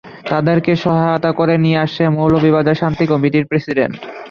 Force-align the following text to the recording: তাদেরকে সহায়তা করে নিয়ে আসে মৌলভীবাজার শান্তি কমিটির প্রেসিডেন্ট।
তাদেরকে 0.29 0.71
সহায়তা 0.83 1.31
করে 1.39 1.55
নিয়ে 1.63 1.79
আসে 1.85 2.03
মৌলভীবাজার 2.17 2.79
শান্তি 2.81 3.05
কমিটির 3.11 3.45
প্রেসিডেন্ট। 3.49 3.95